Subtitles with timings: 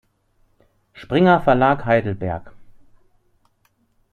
[0.93, 2.53] Springer Verlag Heidelberg.